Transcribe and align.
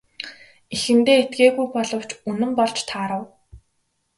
Эхэндээ 0.75 1.17
итгээгүй 1.23 1.67
боловч 1.75 2.09
үнэн 2.29 2.51
болж 2.59 2.77
таарав. 2.89 3.23